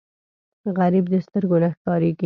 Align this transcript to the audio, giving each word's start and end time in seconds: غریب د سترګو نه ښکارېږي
غریب 0.77 1.05
د 1.13 1.15
سترګو 1.25 1.57
نه 1.63 1.69
ښکارېږي 1.75 2.19